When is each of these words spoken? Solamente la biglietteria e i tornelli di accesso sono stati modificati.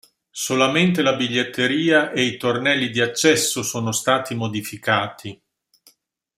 Solamente 0.31 1.03
la 1.03 1.13
biglietteria 1.15 2.09
e 2.11 2.23
i 2.23 2.35
tornelli 2.35 2.89
di 2.89 3.01
accesso 3.01 3.61
sono 3.61 3.91
stati 3.91 4.33
modificati. 4.33 5.39